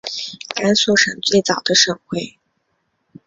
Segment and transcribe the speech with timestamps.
[0.55, 2.39] 甘肃省最早的省会。